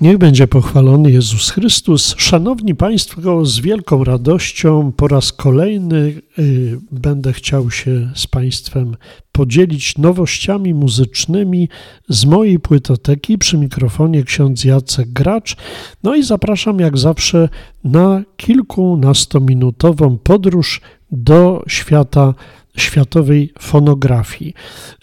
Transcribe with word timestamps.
Niech 0.00 0.18
będzie 0.18 0.48
pochwalony 0.48 1.10
Jezus 1.10 1.50
Chrystus. 1.50 2.14
Szanowni 2.18 2.74
Państwo, 2.74 3.44
z 3.46 3.60
wielką 3.60 4.04
radością 4.04 4.92
po 4.92 5.08
raz 5.08 5.32
kolejny 5.32 6.22
y, 6.38 6.78
będę 6.92 7.32
chciał 7.32 7.70
się 7.70 8.10
z 8.14 8.26
Państwem 8.26 8.96
podzielić 9.32 9.98
nowościami 9.98 10.74
muzycznymi 10.74 11.68
z 12.08 12.24
mojej 12.24 12.58
płytoteki 12.58 13.38
przy 13.38 13.58
mikrofonie 13.58 14.22
ksiądz 14.22 14.64
Jacek 14.64 15.12
Gracz. 15.12 15.56
No 16.02 16.14
i 16.14 16.22
zapraszam 16.22 16.80
jak 16.80 16.98
zawsze 16.98 17.48
na 17.84 18.22
kilkunastominutową 18.36 20.18
podróż 20.18 20.80
do 21.10 21.64
świata 21.68 22.34
światowej 22.76 23.52
fonografii. 23.58 24.54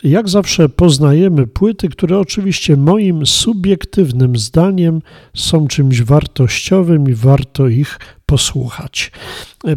Jak 0.04 0.30
zawsze 0.30 0.70
poznajemy 0.70 1.48
płyty, 1.48 1.90
które 1.90 2.20
oczywiście 2.20 2.78
moim 2.78 3.26
subiektywnym 3.26 4.38
zdaniem 4.38 5.02
są 5.34 5.68
czymś 5.68 6.02
wartościowym 6.02 7.10
i 7.10 7.14
warto 7.14 7.68
ich 7.68 8.00
posłuchać. 8.26 9.12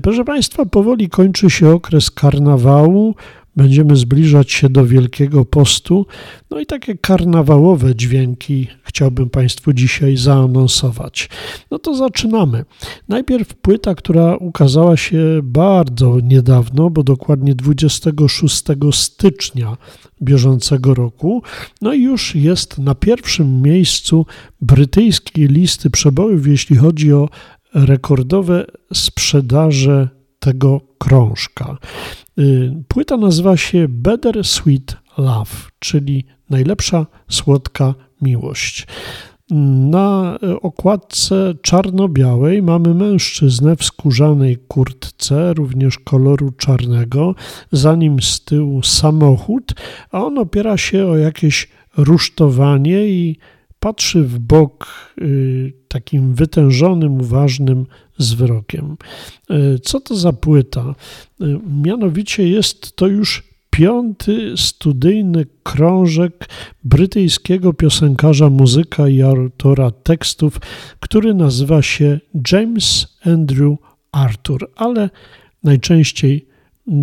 Proszę 0.03 0.25
Państwa, 0.25 0.65
powoli 0.67 1.09
kończy 1.09 1.51
się 1.51 1.71
okres 1.71 2.11
karnawału. 2.11 3.15
Będziemy 3.59 3.97
zbliżać 3.97 4.53
się 4.53 4.69
do 4.69 4.87
Wielkiego 4.87 5.45
Postu. 5.45 6.07
No 6.51 6.61
i 6.61 6.67
takie 6.67 6.95
karnawałowe 6.95 7.97
dźwięki 7.97 8.67
chciałbym 8.83 9.31
Państwu 9.31 9.73
dzisiaj 9.73 10.17
zaanonsować. 10.17 11.29
No 11.71 11.79
to 11.79 11.95
zaczynamy. 11.95 12.65
Najpierw 13.09 13.55
płyta, 13.55 13.95
która 13.95 14.37
ukazała 14.37 14.97
się 14.97 15.41
bardzo 15.43 16.21
niedawno, 16.21 16.91
bo 16.91 17.03
dokładnie 17.03 17.55
26 17.55 18.65
stycznia 18.93 19.77
bieżącego 20.23 20.95
roku. 20.95 21.43
No 21.83 21.95
i 21.95 22.03
już 22.03 22.35
jest 22.35 22.79
na 22.79 22.95
pierwszym 22.95 23.63
miejscu 23.63 24.27
brytyjskiej 24.61 25.49
listy 25.49 25.91
przebojów, 25.91 26.47
jeśli 26.47 26.77
chodzi 26.77 27.13
o 27.13 27.29
rekordowe 27.75 28.65
sprzedaże 28.93 30.18
tego 30.39 30.81
krążka. 30.99 31.77
Y, 32.39 32.73
płyta 32.89 33.17
nazywa 33.17 33.57
się 33.57 33.87
Better 33.89 34.45
Sweet 34.45 34.97
Love, 35.19 35.55
czyli 35.79 36.25
najlepsza 36.51 37.07
słodka 37.29 37.95
miłość. 38.23 38.87
Na 39.91 40.39
okładce 40.63 41.55
czarno-białej 41.63 42.63
mamy 42.63 42.95
mężczyznę 42.95 43.77
w 43.77 43.85
skórzanej 43.85 44.57
kurtce, 44.57 45.55
również 45.55 45.99
koloru 45.99 46.53
czarnego, 46.53 47.35
za 47.73 47.95
nim 47.95 48.23
z 48.23 48.41
tyłu 48.45 48.83
samochód, 48.83 49.75
a 50.13 50.25
on 50.25 50.39
opiera 50.39 50.77
się 50.77 51.07
o 51.07 51.17
jakieś 51.17 51.69
rusztowanie 51.97 53.09
i 53.09 53.39
patrzy 53.81 54.23
w 54.23 54.39
bok 54.39 54.87
y, 55.19 55.73
takim 55.89 56.35
wytężonym, 56.35 57.21
uważnym 57.21 57.87
zwrokiem. 58.19 58.97
Y, 59.51 59.79
co 59.79 60.01
to 60.01 60.17
za 60.17 60.33
płyta? 60.33 60.95
Y, 61.41 61.59
mianowicie 61.85 62.49
jest 62.49 62.97
to 62.97 63.07
już 63.07 63.49
piąty 63.71 64.53
studyjny 64.57 65.47
krążek 65.63 66.49
brytyjskiego 66.85 67.73
piosenkarza, 67.73 68.51
muzyka 68.51 69.09
i 69.09 69.23
autora 69.23 69.91
tekstów, 69.91 70.61
który 71.01 71.35
nazywa 71.35 71.83
się 71.83 72.21
James 72.53 73.17
Andrew 73.25 73.77
Arthur, 74.13 74.71
ale 74.77 75.11
najczęściej 75.63 76.49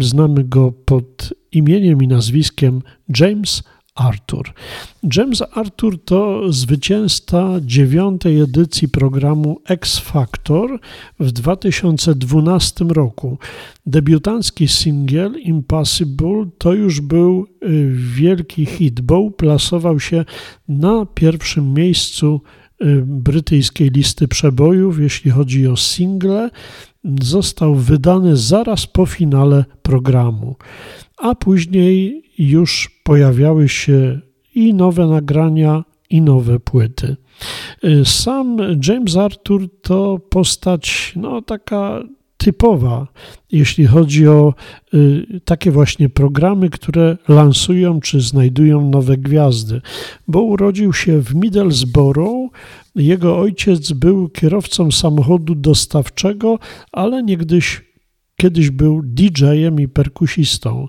znamy 0.01 0.43
go 0.43 0.71
pod 0.85 1.33
imieniem 1.51 2.03
i 2.03 2.07
nazwiskiem 2.07 2.81
James 3.19 3.57
Arthur. 3.57 3.74
James 5.15 5.43
Arthur 5.51 6.03
to 6.05 6.53
zwycięzca 6.53 7.49
dziewiątej 7.61 8.41
edycji 8.41 8.89
programu 8.89 9.61
X 9.69 9.99
Factor 9.99 10.79
w 11.19 11.31
2012 11.31 12.85
roku. 12.85 13.37
Debiutancki 13.85 14.67
singiel 14.67 15.39
Impossible 15.41 16.45
to 16.57 16.73
już 16.73 17.01
był 17.01 17.47
y, 17.63 17.91
wielki 17.93 18.65
hit, 18.65 19.01
bo 19.01 19.19
uplasował 19.19 19.99
się 19.99 20.25
na 20.67 21.05
pierwszym 21.05 21.73
miejscu 21.73 22.41
brytyjskiej 23.05 23.89
listy 23.89 24.27
przebojów, 24.27 24.99
jeśli 24.99 25.31
chodzi 25.31 25.67
o 25.67 25.77
single. 25.77 26.49
Został 27.21 27.75
wydany 27.75 28.37
zaraz 28.37 28.87
po 28.87 29.05
finale 29.05 29.65
programu, 29.81 30.55
a 31.17 31.35
później 31.35 32.23
już 32.37 32.99
pojawiały 33.03 33.69
się 33.69 34.19
i 34.55 34.73
nowe 34.73 35.07
nagrania, 35.07 35.83
i 36.09 36.21
nowe 36.21 36.59
płyty. 36.59 37.15
Y, 37.83 38.05
sam 38.05 38.57
James 38.87 39.17
Arthur 39.17 39.69
to 39.81 40.19
postać, 40.29 41.13
no 41.15 41.41
taka 41.41 42.01
typowa, 42.45 43.07
jeśli 43.51 43.85
chodzi 43.85 44.27
o 44.27 44.53
y, 44.93 45.41
takie 45.45 45.71
właśnie 45.71 46.09
programy, 46.09 46.69
które 46.69 47.17
lansują 47.27 47.99
czy 47.99 48.21
znajdują 48.21 48.89
nowe 48.89 49.17
gwiazdy, 49.17 49.81
bo 50.27 50.41
urodził 50.41 50.93
się 50.93 51.21
w 51.21 51.35
Middlesbrough. 51.35 52.51
Jego 52.95 53.37
ojciec 53.39 53.91
był 53.91 54.29
kierowcą 54.29 54.91
samochodu 54.91 55.55
dostawczego, 55.55 56.59
ale 56.91 57.23
niegdyś 57.23 57.81
kiedyś 58.37 58.69
był 58.69 59.01
DJ-em 59.03 59.79
i 59.79 59.87
perkusistą. 59.87 60.87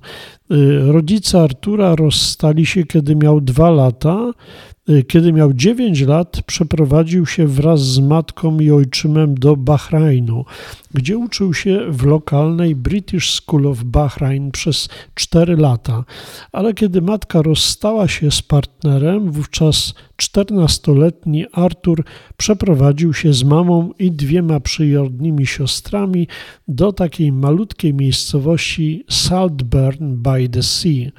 Y, 0.52 0.92
rodzice 0.92 1.42
Artura 1.42 1.96
rozstali 1.96 2.66
się, 2.66 2.84
kiedy 2.84 3.16
miał 3.16 3.40
dwa 3.40 3.70
lata. 3.70 4.32
Kiedy 5.08 5.32
miał 5.32 5.52
9 5.54 6.00
lat, 6.00 6.42
przeprowadził 6.46 7.26
się 7.26 7.46
wraz 7.46 7.80
z 7.80 7.98
matką 7.98 8.60
i 8.60 8.70
ojczymem 8.70 9.34
do 9.34 9.56
Bahrajnu, 9.56 10.44
gdzie 10.94 11.18
uczył 11.18 11.54
się 11.54 11.80
w 11.88 12.04
lokalnej 12.04 12.76
British 12.76 13.30
School 13.30 13.66
of 13.66 13.84
Bahrain 13.84 14.50
przez 14.50 14.88
4 15.14 15.56
lata. 15.56 16.04
Ale 16.52 16.74
kiedy 16.74 17.02
matka 17.02 17.42
rozstała 17.42 18.08
się 18.08 18.30
z 18.30 18.42
partnerem, 18.42 19.30
wówczas 19.30 19.94
14-letni 20.22 21.46
Artur 21.52 22.04
przeprowadził 22.36 23.14
się 23.14 23.32
z 23.32 23.44
mamą 23.44 23.92
i 23.98 24.12
dwiema 24.12 24.60
przyrodnimi 24.60 25.46
siostrami 25.46 26.28
do 26.68 26.92
takiej 26.92 27.32
malutkiej 27.32 27.94
miejscowości 27.94 29.04
Saltburn 29.10 30.16
by 30.16 30.48
the 30.48 30.62
Sea, 30.62 31.10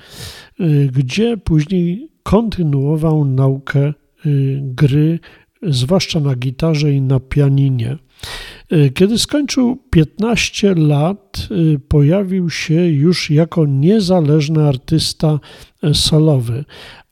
y, 0.59 0.89
gdzie 0.93 1.37
później 1.37 2.16
kontynuował 2.27 3.25
naukę 3.25 3.93
y, 4.25 4.59
gry, 4.61 5.19
zwłaszcza 5.63 6.19
na 6.19 6.35
gitarze 6.35 6.91
i 6.91 7.01
na 7.01 7.19
pianinie. 7.19 7.97
Y, 8.73 8.91
kiedy 8.93 9.19
skończył 9.19 9.77
15 9.89 10.75
lat, 10.75 11.47
y, 11.51 11.79
pojawił 11.79 12.49
się 12.49 12.87
już 12.87 13.29
jako 13.29 13.65
niezależny 13.65 14.67
artysta 14.67 15.39
solowy, 15.93 16.65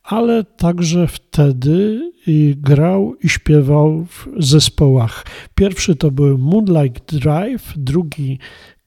ale 0.03 0.43
także 0.43 1.07
wtedy 1.07 2.11
grał 2.55 3.15
i 3.23 3.29
śpiewał 3.29 4.05
w 4.05 4.27
zespołach. 4.37 5.25
Pierwszy 5.55 5.95
to 5.95 6.11
był 6.11 6.37
Moonlight 6.37 7.15
Drive, 7.15 7.73
drugi 7.77 8.39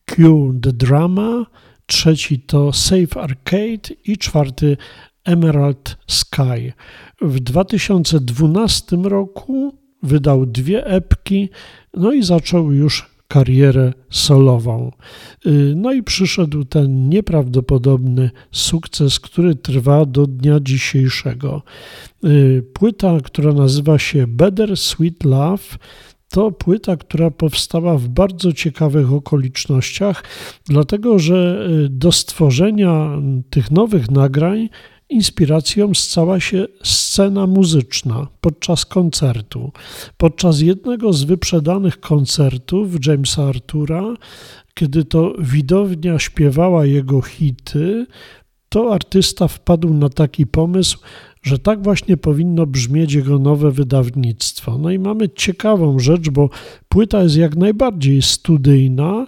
Q 0.05 0.55
The 0.63 0.73
Drama, 0.73 1.47
trzeci 1.87 2.41
to 2.41 2.73
Safe 2.73 3.21
Arcade 3.21 3.95
i 4.05 4.19
czwarty 4.19 4.77
Emerald 5.29 5.97
Sky. 6.07 6.73
W 7.21 7.41
2012 7.41 8.97
roku 8.97 9.75
wydał 10.03 10.47
dwie 10.47 10.87
epki, 10.87 11.49
no 11.95 12.13
i 12.13 12.23
zaczął 12.23 12.73
już 12.73 13.11
karierę 13.29 13.93
solową. 14.11 14.93
Y, 15.47 15.73
no 15.77 15.93
i 15.93 16.03
przyszedł 16.03 16.65
ten 16.65 17.09
nieprawdopodobny 17.09 18.31
sukces, 18.51 19.21
który 19.21 19.55
trwa 19.55 20.05
do 20.05 20.27
dnia 20.27 20.61
dzisiejszego. 20.61 21.63
Y, 22.25 22.65
płyta, 22.73 23.19
która 23.25 23.53
nazywa 23.53 23.99
się 23.99 24.27
Better 24.27 24.77
Sweet 24.77 25.25
Love, 25.25 25.65
to 26.31 26.51
płyta, 26.51 26.97
która 26.97 27.31
powstała 27.31 27.99
w 27.99 28.09
bardzo 28.09 28.53
ciekawych 28.53 29.13
okolicznościach, 29.13 30.25
dlatego 30.67 31.19
że 31.19 31.69
y, 31.85 31.89
do 31.89 32.13
stworzenia 32.13 33.11
tych 33.51 33.71
nowych 33.71 34.11
nagrań 34.11 34.69
Inspiracją 35.11 35.95
stała 35.95 36.41
się 36.41 36.67
scena 36.85 37.47
muzyczna 37.47 38.27
podczas 38.41 38.85
koncertu. 38.85 39.73
Podczas 40.17 40.61
jednego 40.61 41.13
z 41.13 41.25
wyprzedanych 41.25 42.01
koncertów 42.01 43.07
Jamesa 43.07 43.45
Artura, 43.45 44.15
kiedy 44.75 45.05
to 45.05 45.35
widownia 45.39 46.19
śpiewała 46.19 46.87
jego 46.87 47.23
hity, 47.23 48.07
to 48.69 48.95
artysta 48.95 49.49
wpadł 49.49 49.95
na 49.95 50.09
taki 50.09 50.47
pomysł, 50.47 50.99
że 51.43 51.59
tak 51.59 51.83
właśnie 51.83 52.17
powinno 52.17 52.67
brzmieć 52.67 53.13
jego 53.13 53.39
nowe 53.39 53.71
wydawnictwo. 53.71 54.79
No 54.79 54.91
i 54.91 54.99
mamy 54.99 55.29
ciekawą 55.29 55.99
rzecz, 55.99 56.31
bo 56.31 56.51
płyta 56.89 57.23
jest 57.23 57.37
jak 57.37 57.57
najbardziej 57.57 58.23
studyjna, 58.23 59.27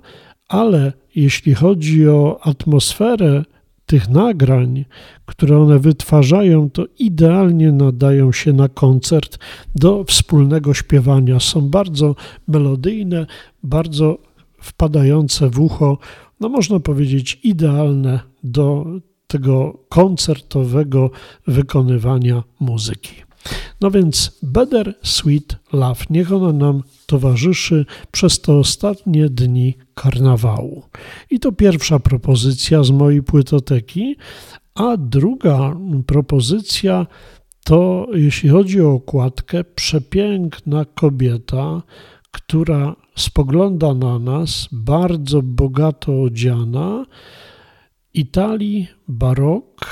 ale 0.49 0.93
jeśli 1.15 1.55
chodzi 1.55 2.09
o 2.09 2.39
atmosferę 2.43 3.45
tych 3.91 4.09
nagrań, 4.09 4.85
które 5.27 5.59
one 5.59 5.79
wytwarzają, 5.79 6.71
to 6.71 6.87
idealnie 6.99 7.73
nadają 7.73 8.33
się 8.33 8.53
na 8.53 8.69
koncert 8.69 9.39
do 9.75 10.05
wspólnego 10.05 10.75
śpiewania. 10.75 11.41
Są 11.41 11.61
bardzo 11.61 12.15
melodyjne, 12.49 13.27
bardzo 13.63 14.19
wpadające 14.61 15.51
w 15.51 15.61
ucho, 15.61 15.99
no 16.41 16.49
można 16.49 16.81
powiedzieć 16.81 17.41
idealne 17.43 18.21
do 18.45 18.87
tego 19.27 19.79
koncertowego 19.89 21.11
wykonywania 21.47 22.43
muzyki. 22.61 23.30
No 23.81 23.91
więc 23.91 24.39
Better 24.43 24.95
Sweet 25.03 25.57
Love, 25.73 26.05
niech 26.11 26.33
ona 26.33 26.53
nam 26.53 26.83
towarzyszy 27.07 27.87
przez 28.11 28.41
te 28.41 28.53
ostatnie 28.53 29.29
dni 29.29 29.75
karnawału. 29.95 30.83
I 31.31 31.41
to 31.41 31.53
pierwsza 31.53 31.99
propozycja 31.99 32.83
z 32.83 32.91
mojej 32.91 33.23
płytoteki, 33.23 34.17
a 34.75 34.97
druga 34.97 35.77
propozycja 36.07 37.07
to, 37.65 38.07
jeśli 38.15 38.49
chodzi 38.49 38.81
o 38.81 38.93
okładkę, 38.93 39.65
przepiękna 39.65 40.85
kobieta, 40.85 41.83
która 42.31 42.97
spogląda 43.17 43.95
na 43.95 44.19
nas, 44.19 44.69
bardzo 44.73 45.43
bogato 45.43 46.23
odziana, 46.23 47.05
Italii 48.15 48.89
barok 49.09 49.87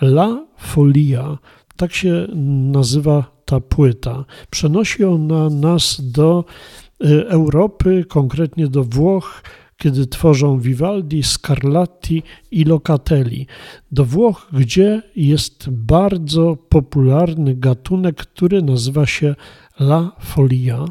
La 0.00 0.46
Folia. 0.58 1.38
Tak 1.76 1.94
się 1.94 2.26
nazywa 2.72 3.36
ta 3.44 3.60
płyta. 3.60 4.24
Przenosi 4.50 5.04
ona 5.04 5.50
nas 5.50 6.00
do 6.00 6.44
y, 7.04 7.28
Europy, 7.28 8.04
konkretnie 8.08 8.68
do 8.68 8.84
Włoch, 8.84 9.42
kiedy 9.76 10.06
tworzą 10.06 10.58
Vivaldi, 10.60 11.22
Scarlatti 11.22 12.22
i 12.50 12.64
Locatelli. 12.64 13.46
Do 13.92 14.04
Włoch, 14.04 14.48
gdzie 14.52 15.02
jest 15.16 15.70
bardzo 15.70 16.56
popularny 16.68 17.54
gatunek, 17.54 18.16
który 18.16 18.62
nazywa 18.62 19.06
się 19.06 19.34
La 19.80 20.12
Folia. 20.20 20.84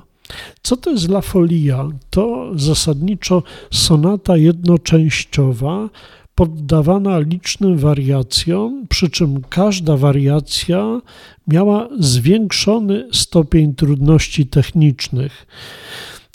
Co 0.61 0.77
to 0.77 0.91
jest 0.91 1.09
La 1.09 1.21
Folia? 1.21 1.87
To 2.09 2.51
zasadniczo 2.55 3.43
sonata 3.71 4.37
jednoczęściowa 4.37 5.89
poddawana 6.35 7.19
licznym 7.19 7.77
wariacjom, 7.77 8.87
przy 8.89 9.09
czym 9.09 9.41
każda 9.49 9.97
wariacja 9.97 11.01
miała 11.47 11.89
zwiększony 11.99 13.07
stopień 13.11 13.75
trudności 13.75 14.47
technicznych. 14.47 15.47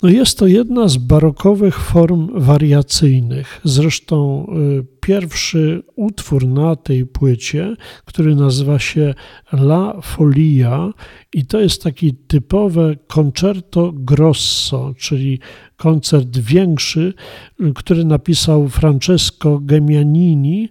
No 0.03 0.09
jest 0.09 0.37
to 0.37 0.47
jedna 0.47 0.87
z 0.87 0.97
barokowych 0.97 1.79
form 1.79 2.27
wariacyjnych. 2.39 3.61
Zresztą 3.63 4.47
y, 4.79 4.85
pierwszy 5.01 5.83
utwór 5.95 6.47
na 6.47 6.75
tej 6.75 7.05
płycie, 7.05 7.75
który 8.05 8.35
nazywa 8.35 8.79
się 8.79 9.13
La 9.53 10.01
Folia 10.01 10.93
i 11.33 11.45
to 11.45 11.59
jest 11.59 11.83
taki 11.83 12.13
typowe 12.13 12.95
concerto 13.07 13.91
grosso, 13.95 14.93
czyli 14.97 15.39
koncert 15.77 16.37
większy, 16.37 17.13
y, 17.61 17.73
który 17.73 18.05
napisał 18.05 18.69
Francesco 18.69 19.59
Gemianini. 19.59 20.69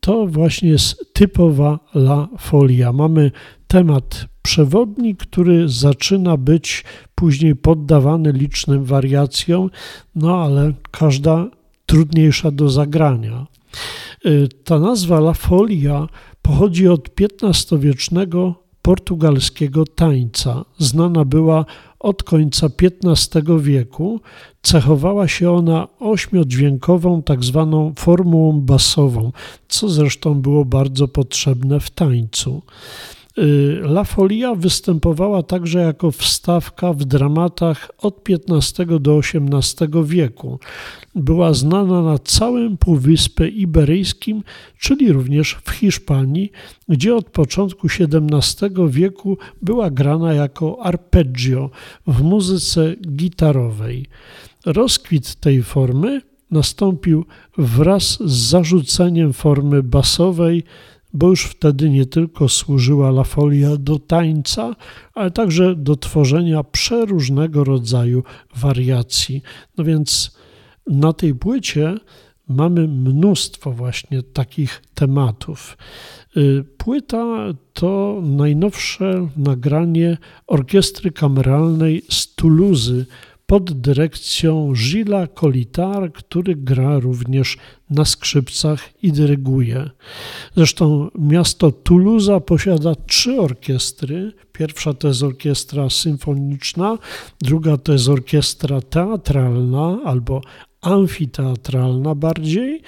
To 0.00 0.26
właśnie 0.26 0.68
jest 0.68 1.12
typowa 1.12 1.78
La 1.94 2.28
Folia. 2.38 2.92
Mamy 2.92 3.30
temat 3.66 4.26
przewodni, 4.42 5.16
który 5.16 5.68
zaczyna 5.68 6.36
być 6.36 6.84
później 7.22 7.56
poddawany 7.56 8.32
licznym 8.32 8.84
wariacjom, 8.84 9.70
no 10.14 10.36
ale 10.36 10.72
każda 10.90 11.46
trudniejsza 11.86 12.50
do 12.50 12.70
zagrania. 12.70 13.46
Y, 14.26 14.48
ta 14.64 14.78
nazwa 14.78 15.16
La 15.18 15.34
Folia 15.34 16.08
pochodzi 16.42 16.88
od 16.88 17.08
XV-wiecznego 17.20 18.54
portugalskiego 18.82 19.84
tańca. 19.84 20.64
Znana 20.78 21.24
była 21.24 21.64
od 22.00 22.22
końca 22.22 22.66
XV 22.66 23.60
wieku. 23.60 24.20
Cechowała 24.62 25.28
się 25.28 25.50
ona 25.50 25.88
ośmiodźwiękową, 26.00 27.22
tak 27.22 27.44
zwaną 27.44 27.92
formułą 27.96 28.60
basową, 28.60 29.32
co 29.68 29.88
zresztą 29.88 30.34
było 30.34 30.64
bardzo 30.64 31.08
potrzebne 31.08 31.80
w 31.80 31.90
tańcu. 31.90 32.62
Y, 33.38 33.80
La 33.82 34.04
Folia 34.04 34.54
występowała 34.54 35.42
także 35.42 35.78
jako 35.78 36.10
wstawka 36.10 36.92
w 36.92 37.04
dramatach 37.04 37.90
od 37.98 38.28
XV 38.28 39.00
do 39.00 39.18
XVIII 39.18 40.04
wieku. 40.04 40.58
Była 41.14 41.54
znana 41.54 42.02
na 42.02 42.18
całym 42.18 42.76
Półwyspie 42.76 43.48
Iberyjskim, 43.48 44.42
czyli 44.78 45.12
również 45.12 45.58
w 45.64 45.70
Hiszpanii, 45.70 46.52
gdzie 46.88 47.16
od 47.16 47.30
początku 47.30 47.86
XVII 47.86 48.88
wieku 48.88 49.38
była 49.62 49.90
grana 49.90 50.34
jako 50.34 50.78
arpeggio 50.82 51.70
w 52.06 52.22
muzyce 52.22 52.96
gitarowej. 52.96 54.06
Rozkwit 54.66 55.34
tej 55.34 55.62
formy 55.62 56.20
nastąpił 56.50 57.24
wraz 57.58 58.18
z 58.24 58.32
zarzuceniem 58.50 59.32
formy 59.32 59.82
basowej 59.82 60.64
bo 61.12 61.28
już 61.28 61.44
wtedy 61.44 61.90
nie 61.90 62.06
tylko 62.06 62.48
służyła 62.48 63.08
La 63.08 63.24
Folia 63.24 63.76
do 63.76 63.98
tańca, 63.98 64.76
ale 65.14 65.30
także 65.30 65.74
do 65.76 65.96
tworzenia 65.96 66.62
przeróżnego 66.64 67.64
rodzaju 67.64 68.22
wariacji. 68.56 69.42
No 69.78 69.84
więc 69.84 70.36
na 70.86 71.12
tej 71.12 71.34
płycie 71.34 71.94
mamy 72.48 72.88
mnóstwo 72.88 73.72
właśnie 73.72 74.22
takich 74.22 74.82
tematów. 74.94 75.76
Y, 76.36 76.64
płyta 76.78 77.36
to 77.72 78.20
najnowsze 78.22 79.28
nagranie 79.36 80.18
orkiestry 80.46 81.10
kameralnej 81.10 82.02
z 82.10 82.34
Toulouse 82.34 83.04
pod 83.52 83.72
dyrekcją 83.72 84.72
Gilles 84.72 85.28
Colitar, 85.34 86.12
który 86.12 86.54
gra 86.56 86.98
również 86.98 87.56
na 87.90 88.04
skrzypcach 88.04 89.02
i 89.02 89.12
dyryguje. 89.12 89.90
Zresztą 90.56 91.10
miasto 91.18 91.72
Toulouse 91.72 92.40
posiada 92.40 92.94
trzy 92.94 93.40
orkiestry. 93.40 94.32
Pierwsza 94.52 94.94
to 94.94 95.08
jest 95.08 95.22
orkiestra 95.22 95.90
symfoniczna, 95.90 96.98
druga 97.42 97.76
to 97.76 97.92
jest 97.92 98.08
orkiestra 98.08 98.80
teatralna 98.80 99.98
albo 100.04 100.40
amfiteatralna 100.80 102.14
bardziej, 102.14 102.82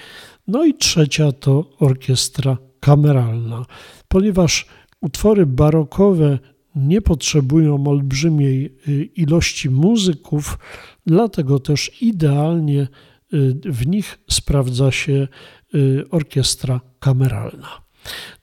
no 0.47 0.65
i 0.65 0.73
trzecia 0.73 1.31
to 1.31 1.69
orkiestra 1.79 2.57
kameralna. 2.79 3.65
Ponieważ 4.07 4.65
utwory 5.01 5.45
barokowe 5.45 6.39
nie 6.75 7.01
potrzebują 7.01 7.87
olbrzymiej 7.87 8.65
y, 8.87 9.09
ilości 9.15 9.69
muzyków, 9.69 10.57
dlatego 11.05 11.59
też 11.59 12.01
idealnie 12.01 12.87
y, 13.33 13.55
w 13.65 13.87
nich 13.87 14.19
sprawdza 14.29 14.91
się 14.91 15.27
y, 15.75 16.03
orkiestra 16.11 16.81
kameralna. 16.99 17.67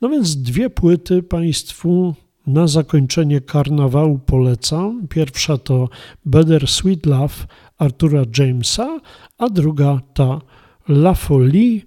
No 0.01 0.09
więc 0.09 0.37
dwie 0.37 0.71
płyty 0.71 1.23
Państwu 1.23 2.15
na 2.47 2.67
zakończenie 2.67 3.41
karnawału 3.41 4.19
polecam. 4.19 5.09
Pierwsza 5.09 5.59
to 5.59 5.89
Better 6.25 6.69
Sweet 6.69 7.07
Love 7.07 7.35
Artura 7.79 8.23
Jamesa, 8.39 9.01
a 9.39 9.49
druga 9.49 10.01
ta 10.15 10.41
La 10.89 11.15
Folie, 11.15 11.83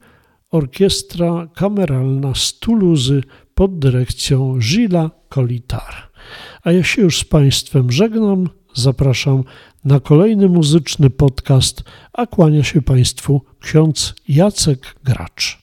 orkiestra 0.51 1.47
kameralna 1.55 2.35
z 2.35 2.59
Toulouse 2.59 3.21
pod 3.55 3.79
dyrekcją 3.79 4.59
Gilles 4.59 5.09
Colitar. 5.29 6.14
A 6.63 6.71
ja 6.71 6.83
się 6.83 7.01
już 7.01 7.19
z 7.19 7.23
Państwem 7.23 7.91
żegnam, 7.91 8.49
zapraszam 8.73 9.43
na 9.85 9.99
kolejny 9.99 10.49
muzyczny 10.49 11.09
podcast, 11.09 11.83
a 12.13 12.25
kłania 12.25 12.63
się 12.63 12.81
Państwu 12.81 13.41
ksiądz 13.59 14.13
Jacek 14.27 14.95
Gracz. 15.03 15.61